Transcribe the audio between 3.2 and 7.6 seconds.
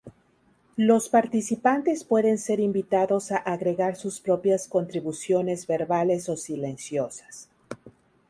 a agregar sus propias contribuciones verbales o silenciosas.